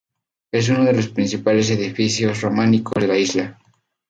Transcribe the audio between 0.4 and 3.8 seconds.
Es uno de los principales edificios románicos de la isla.